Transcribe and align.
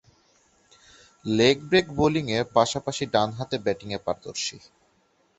Leg 1.25 1.57
break 1.69 1.85
বোলিংয়ের 1.97 2.45
পাশাপাশি 2.55 3.03
ডানহাতে 3.13 3.57
ব্যাটিংয়ে 3.65 4.03
পারদর্শী। 4.05 4.57